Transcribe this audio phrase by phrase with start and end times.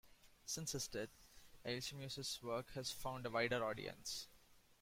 [0.45, 1.11] Since his death,
[1.63, 4.29] Eilshemius's work has found a wider audience.